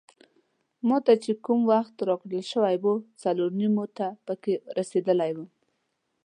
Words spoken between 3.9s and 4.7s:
ته پکې